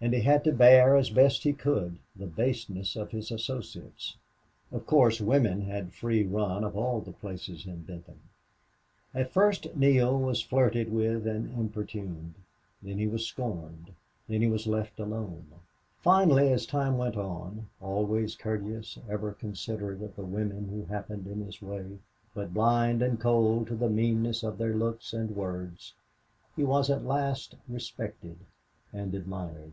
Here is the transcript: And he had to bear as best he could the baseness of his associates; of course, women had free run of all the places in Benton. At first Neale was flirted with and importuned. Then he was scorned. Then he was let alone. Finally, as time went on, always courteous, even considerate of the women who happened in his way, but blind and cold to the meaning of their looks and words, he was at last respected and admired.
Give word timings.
And 0.00 0.12
he 0.12 0.20
had 0.20 0.44
to 0.44 0.52
bear 0.52 0.96
as 0.98 1.08
best 1.08 1.44
he 1.44 1.54
could 1.54 1.96
the 2.14 2.26
baseness 2.26 2.94
of 2.94 3.10
his 3.10 3.30
associates; 3.30 4.18
of 4.70 4.84
course, 4.86 5.18
women 5.18 5.62
had 5.62 5.94
free 5.94 6.26
run 6.26 6.62
of 6.62 6.76
all 6.76 7.00
the 7.00 7.10
places 7.12 7.64
in 7.66 7.84
Benton. 7.84 8.20
At 9.14 9.32
first 9.32 9.74
Neale 9.74 10.18
was 10.18 10.42
flirted 10.42 10.92
with 10.92 11.26
and 11.26 11.58
importuned. 11.58 12.34
Then 12.82 12.98
he 12.98 13.06
was 13.06 13.24
scorned. 13.24 13.92
Then 14.28 14.42
he 14.42 14.46
was 14.46 14.66
let 14.66 14.90
alone. 14.98 15.46
Finally, 16.02 16.52
as 16.52 16.66
time 16.66 16.98
went 16.98 17.16
on, 17.16 17.70
always 17.80 18.36
courteous, 18.36 18.98
even 19.10 19.34
considerate 19.38 20.02
of 20.02 20.16
the 20.16 20.22
women 20.26 20.66
who 20.68 20.84
happened 20.92 21.26
in 21.26 21.40
his 21.40 21.62
way, 21.62 21.98
but 22.34 22.52
blind 22.52 23.00
and 23.00 23.18
cold 23.18 23.68
to 23.68 23.74
the 23.74 23.88
meaning 23.88 24.34
of 24.42 24.58
their 24.58 24.74
looks 24.74 25.14
and 25.14 25.34
words, 25.34 25.94
he 26.54 26.62
was 26.62 26.90
at 26.90 27.06
last 27.06 27.54
respected 27.66 28.36
and 28.92 29.14
admired. 29.14 29.72